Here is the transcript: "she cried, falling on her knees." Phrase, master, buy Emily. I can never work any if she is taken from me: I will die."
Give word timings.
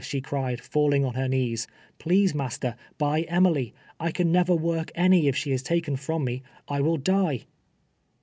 "she 0.01 0.19
cried, 0.19 0.59
falling 0.59 1.05
on 1.05 1.13
her 1.13 1.27
knees." 1.27 1.67
Phrase, 1.99 2.33
master, 2.33 2.75
buy 2.97 3.21
Emily. 3.29 3.71
I 3.99 4.09
can 4.09 4.31
never 4.31 4.55
work 4.55 4.91
any 4.95 5.27
if 5.27 5.35
she 5.35 5.51
is 5.51 5.61
taken 5.61 5.95
from 5.95 6.23
me: 6.23 6.41
I 6.67 6.81
will 6.81 6.97
die." 6.97 7.45